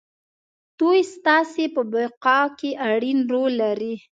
[0.79, 3.93] دوی ستاسې په بقا کې اړين رول لري.